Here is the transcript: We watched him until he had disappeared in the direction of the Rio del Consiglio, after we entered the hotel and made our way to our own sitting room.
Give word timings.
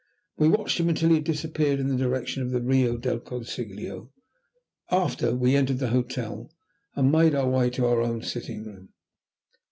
We 0.35 0.49
watched 0.49 0.79
him 0.79 0.89
until 0.89 1.09
he 1.09 1.15
had 1.17 1.25
disappeared 1.25 1.79
in 1.79 1.87
the 1.87 1.95
direction 1.95 2.41
of 2.41 2.49
the 2.49 2.59
Rio 2.59 2.97
del 2.97 3.19
Consiglio, 3.19 4.09
after 4.89 5.35
we 5.35 5.55
entered 5.55 5.77
the 5.77 5.89
hotel 5.89 6.49
and 6.95 7.11
made 7.11 7.35
our 7.35 7.47
way 7.47 7.69
to 7.69 7.85
our 7.85 8.01
own 8.01 8.23
sitting 8.23 8.63
room. 8.65 8.89